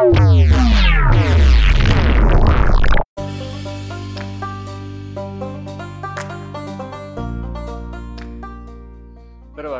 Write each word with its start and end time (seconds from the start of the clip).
Prva 0.00 0.12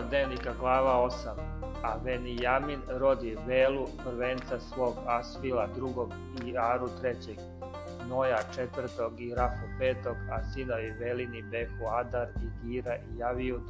dnevnika 0.09 0.53
glava 0.61 1.09
8 1.09 1.29
A 1.83 1.97
Venijamin 2.05 2.81
rodi 2.89 3.37
Velu, 3.47 3.87
prvenca 4.05 4.61
svog 4.61 4.95
Asvila 5.07 5.69
drugog 5.77 6.13
i 6.45 6.59
Aru 6.59 6.89
trećeg, 7.01 7.37
Noja 8.09 8.39
četvrtog 8.55 9.21
i 9.21 9.35
Rafu 9.35 9.67
petog, 9.79 10.17
a 10.31 10.43
sinovi 10.53 10.95
Velini 11.01 11.43
behu 11.43 11.87
Adar 12.01 12.29
i 12.29 12.67
Gira 12.67 12.97
i 12.97 13.19
Javijud 13.19 13.63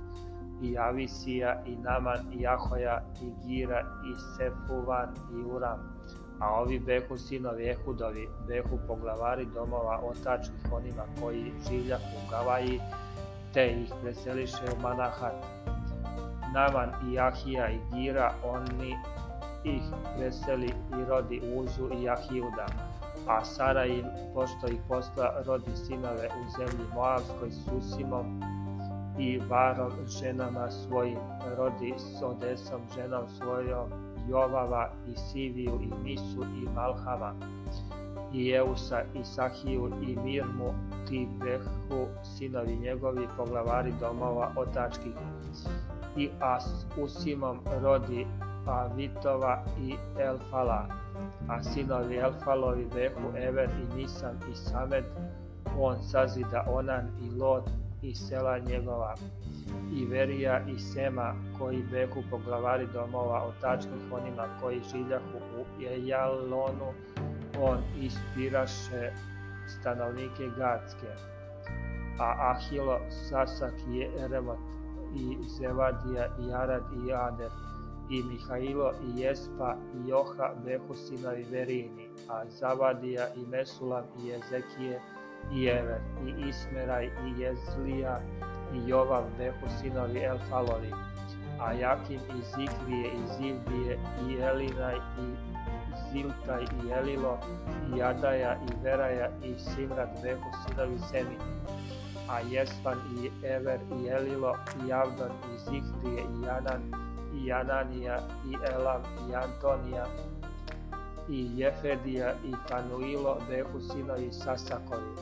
i 0.63 0.79
Avisija 0.79 1.63
i 1.67 1.77
Naman 1.77 2.19
i 2.41 2.47
Ahoja 2.47 3.03
i 3.23 3.47
Gira 3.47 3.81
i 3.81 4.15
Sefuvan 4.37 5.15
i 5.33 5.35
Uram. 5.35 6.01
A 6.41 6.61
ovi 6.61 6.79
behu 6.79 7.19
sinovi 7.19 7.69
Ehudovi, 7.69 8.29
behu 8.49 8.79
poglavari 8.87 9.47
domova 9.55 10.01
otačnih 10.05 10.73
onima 10.73 11.05
koji 11.21 11.53
življahu 11.69 12.17
u 12.17 12.31
Gavaji, 12.31 12.81
te 13.55 13.67
ih 13.83 13.93
preseliše 14.03 14.73
u 14.77 14.81
Manahat. 14.83 15.35
Naman 16.55 17.13
i 17.13 17.19
Ahija 17.19 17.71
i 17.71 17.79
Gira, 17.93 18.33
oni 18.45 18.97
ih 19.65 19.83
preseli 20.17 20.69
i 20.69 21.05
rodi 21.09 21.43
Uzu 21.57 21.91
i 22.03 22.09
Ahijuda 22.09 22.67
a 23.27 23.45
Sara 23.45 23.87
im, 23.87 24.05
pošto 24.35 24.67
ih 24.67 24.81
posla, 24.89 25.43
rodi 25.47 25.77
sinove 25.77 26.29
u 26.41 26.51
zemlji 26.59 26.87
Moavskoj 26.95 27.51
s 27.51 27.69
Usimom 27.79 28.43
i 29.19 29.39
Varom 29.49 29.93
ženama 30.07 30.71
svojim, 30.71 31.19
rodi 31.57 31.95
s 31.99 32.23
Odesom 32.23 32.81
ženom 32.95 33.29
svojom, 33.29 33.91
Jovava 34.31 34.91
i 35.09 35.17
Siviju 35.17 35.81
i 35.83 35.91
Misu 36.05 36.43
i 36.43 36.69
Malhama 36.75 37.35
i 38.33 38.51
Eusa 38.51 39.03
i 39.15 39.25
Sahiju 39.25 39.91
i 40.03 40.17
Mirmu, 40.17 40.75
ti 41.09 41.29
behu 41.41 42.07
sinovi 42.23 42.77
njegovi 42.77 43.29
poglavari 43.37 43.93
domova 44.01 44.53
otačkih. 44.57 45.13
I 46.17 46.31
As 46.41 46.87
Usimom 47.03 47.59
rodi 47.83 48.27
Avitova 48.67 49.65
i 49.81 49.95
Elfala, 50.19 50.87
a 51.49 51.63
sinovi 51.63 52.17
Elfalovi 52.17 52.87
behu 52.95 53.37
Ever 53.37 53.69
i 53.71 53.97
Nisan 53.97 54.37
i 54.53 54.55
Samed, 54.55 55.05
on 55.79 56.03
sazida 56.03 56.65
Onan 56.69 57.09
i 57.23 57.39
Lot 57.39 57.71
i 58.03 58.15
sela 58.15 58.59
njegova, 58.59 59.15
i 59.93 60.07
Verija 60.07 60.61
i 60.69 60.79
Sema, 60.79 61.35
koji 61.59 61.83
behu 61.91 62.23
poglavari 62.31 62.87
domova 62.93 63.45
otačnih 63.45 64.13
onima 64.13 64.49
koji 64.61 64.81
življahu 64.93 65.39
u 65.59 65.83
Ejalonu, 65.83 66.93
on 67.61 67.79
ispiraše 68.01 69.13
stanovnike 69.67 70.49
Gatske, 70.57 71.13
a 72.19 72.35
Ahilo, 72.51 73.01
Sasak 73.29 73.75
i 73.89 74.03
Eremot 74.25 74.59
i 75.15 75.37
Zevadija 75.59 76.27
i 76.41 76.53
Arad 76.53 76.83
i 77.07 77.13
Ader, 77.13 77.51
i 78.11 78.23
Mihailo 78.23 78.93
i 78.93 79.21
Jespa 79.21 79.77
i 79.95 80.09
Joha 80.09 80.55
behu 80.65 80.95
sinovi 80.95 81.47
Verini, 81.51 82.09
a 82.29 82.45
Zavadija 82.49 83.29
i 83.37 83.47
Mesulam 83.47 84.05
i 84.25 84.31
Ezekije 84.31 85.01
i 85.53 85.67
Ever 85.67 86.01
i 86.27 86.49
Ismeraj 86.49 87.05
i 87.05 87.41
Jezlija 87.41 88.19
i 88.75 88.89
Jovav 88.89 89.25
behu 89.39 89.67
sinovi 89.81 90.19
Elfalovi, 90.19 90.93
a 91.61 91.73
Jakim 91.73 92.21
i 92.21 92.43
Zikrije 92.43 93.09
i 93.13 93.23
Zivdije 93.37 93.99
i 94.29 94.35
Elinaj 94.35 94.97
i 94.97 95.51
Ziltaj 96.13 96.63
i 96.63 96.91
Elilo 96.91 97.39
i 97.95 97.99
Jadaja 97.99 98.55
i 98.55 98.85
Veraja 98.85 99.29
i 99.45 99.55
Simrat 99.59 100.23
behu 100.23 100.51
sinovi 100.67 100.99
Semini, 100.99 101.51
a 102.29 102.41
Jespan 102.41 102.99
i 103.23 103.31
Ever 103.47 103.81
i 104.03 104.09
Elilo 104.09 104.57
i 104.87 104.93
Avdon 104.93 105.31
i 105.55 105.59
Zikrije 105.59 106.23
i 106.23 106.47
Janan 106.47 107.11
i 107.35 107.53
Ananija 107.53 108.19
i 108.47 108.55
Elam 108.73 109.03
i 109.31 109.35
Antonija 109.35 110.07
i 111.31 111.51
Jefedija 111.57 112.35
i 112.45 112.55
Fanuilo 112.69 113.39
behu 113.49 113.81
sinovi 113.81 114.33
Sasakovi, 114.33 115.15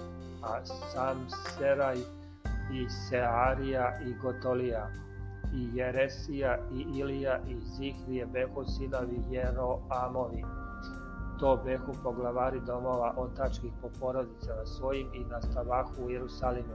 a 0.42 0.64
sam 0.66 1.26
Seraj 1.28 1.96
i 2.72 2.88
Searija 2.88 3.98
i 4.06 4.14
Gotolija 4.22 4.90
i 5.54 5.68
Jeresija 5.74 6.58
i 6.72 6.98
Ilija 6.98 7.38
i 7.48 7.60
Zihrije 7.60 8.26
behu 8.26 8.64
sinovi 8.64 9.22
Jeroamovi. 9.30 10.44
To 11.40 11.62
behu 11.64 11.92
poglavari 12.02 12.60
domova 12.66 13.14
otačkih 13.16 13.72
po 13.82 13.88
porodicama 14.00 14.66
svojim 14.66 15.08
i 15.14 15.24
nastavahu 15.24 16.04
u 16.04 16.10
Jerusalimu 16.10 16.74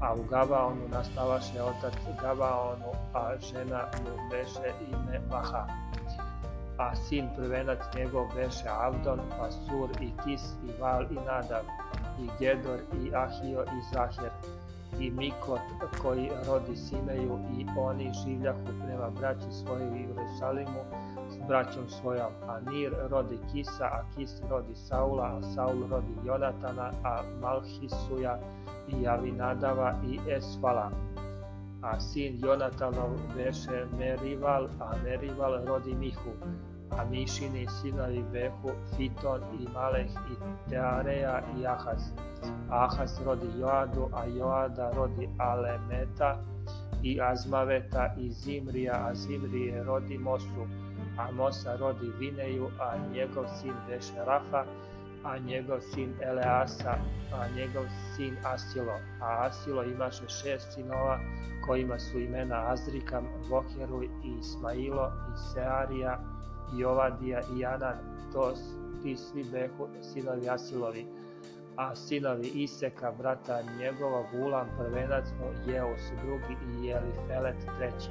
a 0.00 0.14
u 0.14 0.24
Gabaonu 0.30 0.88
nastavaše 0.88 1.62
otac 1.62 1.94
Gabaonu, 2.22 2.92
a 3.14 3.36
žena 3.40 3.84
mu 4.04 4.30
beše 4.30 4.72
ime 4.88 5.20
Maha. 5.30 5.66
A 6.78 6.94
sin 6.94 7.28
prvenac 7.36 7.78
njegov 7.96 8.26
beše 8.34 8.68
Avdon, 8.68 9.20
pa 9.38 9.50
Sur 9.50 9.90
i 10.00 10.10
Kis 10.24 10.42
i 10.64 10.80
Val 10.80 11.02
i 11.02 11.14
Nadav, 11.14 11.64
i 12.20 12.28
Gedor 12.38 12.80
i 13.04 13.14
Ahio 13.14 13.62
i 13.62 13.80
Zahir, 13.92 14.30
i 15.00 15.10
Mikot 15.10 15.60
koji 16.02 16.30
rodi 16.46 16.76
Simeju 16.76 17.38
i 17.58 17.66
oni 17.78 18.12
življahu 18.24 18.64
prema 18.64 19.10
braći 19.10 19.52
svojoj 19.52 19.88
u 19.88 19.96
Jerusalimu 19.96 20.82
s 21.30 21.48
braćom 21.48 21.88
svojom, 21.88 22.32
a 22.48 22.60
Nir 22.70 22.92
rodi 23.10 23.38
Kisa, 23.52 23.84
a 23.84 24.02
Kis 24.16 24.30
rodi 24.50 24.74
Saula, 24.74 25.24
a 25.24 25.42
Saul 25.54 25.88
rodi 25.90 26.14
Jonatana, 26.24 26.90
a 27.04 27.22
Malhisuja 27.40 28.38
i 28.88 29.06
Avinadava 29.08 29.94
i 30.08 30.18
Esfala. 30.30 30.90
A 31.86 32.00
sin 32.00 32.38
Jonatanov 32.42 33.14
beše 33.36 33.86
Merival, 33.98 34.66
a 34.82 34.98
Merival 35.04 35.62
rodi 35.66 35.94
Mihu, 35.94 36.34
a 36.90 37.04
Mišini 37.06 37.66
sinovi 37.70 38.24
behu 38.32 38.74
Fiton 38.96 39.40
i 39.54 39.68
Maleh 39.70 40.10
i 40.10 40.34
Teareja 40.70 41.42
i 41.54 41.66
Ahaz. 41.66 42.10
Ahaz 42.70 43.22
rodi 43.22 43.46
Joadu, 43.60 44.10
a 44.12 44.26
Joada 44.26 44.90
rodi 44.98 45.30
Alemeta 45.38 46.42
i 47.02 47.20
Azmaveta 47.20 48.14
i 48.18 48.30
Zimrija, 48.30 49.06
a 49.06 49.14
Zimrije 49.14 49.84
rodi 49.84 50.18
Mosu, 50.18 50.66
a 51.18 51.30
Mosa 51.30 51.76
rodi 51.76 52.10
Vineju, 52.18 52.66
a 52.80 52.96
njegov 53.14 53.46
sin 53.60 53.74
beše 53.88 54.24
Rafa, 54.26 54.64
a 55.26 55.38
njegov 55.38 55.80
sin 55.80 56.14
Eleasa, 56.20 56.94
a 57.32 57.48
njegov 57.56 57.84
sin 58.16 58.36
Asilo, 58.44 58.98
a 59.20 59.46
Asilo 59.46 59.84
imaše 59.84 60.28
šest 60.28 60.74
sinova, 60.74 61.18
kojima 61.66 61.98
su 61.98 62.18
imena 62.18 62.72
Azrikam, 62.72 63.24
Voheru 63.48 64.02
i 64.02 64.08
Ismailo 64.40 65.06
i 65.06 65.54
Searija 65.54 66.20
i 66.78 66.84
Ovadija 66.84 67.40
i 67.40 67.58
Janan, 67.60 67.98
to 68.32 68.52
ti 69.02 69.16
svi 69.16 69.44
behu 69.52 69.88
sinovi 70.02 70.48
Asilovi, 70.48 71.06
a 71.76 71.94
sinovi 71.94 72.48
Iseka, 72.54 73.12
brata 73.18 73.62
njegova, 73.78 74.24
Gulam, 74.32 74.68
prvenac 74.78 75.24
mu, 75.38 75.72
Jeus 75.72 76.00
drugi 76.24 76.56
i 76.66 76.86
Jelifelet 76.86 77.56
treći. 77.78 78.10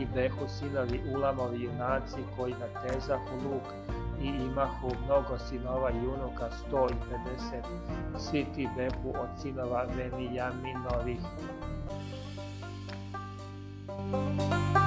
I 0.00 0.06
behu 0.14 0.48
sinovi 0.48 1.00
Ulamovi 1.14 1.64
junaci 1.64 2.20
koji 2.36 2.52
natezahu 2.52 3.34
luk, 3.44 3.91
i 4.22 4.28
imahu 4.28 4.92
mnogo 5.04 5.38
sinova 5.38 5.90
i 5.90 6.06
unuka, 6.06 6.50
sto 6.50 6.86
i 6.90 6.94
pedeset, 7.08 7.66
svi 8.18 8.46
ti 8.54 8.68
behu 8.76 9.08
od 9.08 9.28
sinova 9.42 9.86
Venijaminovih. 9.96 11.20
You. 14.12 14.81